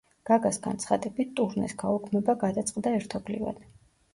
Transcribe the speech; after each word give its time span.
გაგას 0.27 0.55
განცხადებით, 0.63 1.35
ტურნეს 1.41 1.75
გაუქმება 1.83 2.35
გადაწყდა 2.45 2.95
ერთობლივად. 3.03 3.63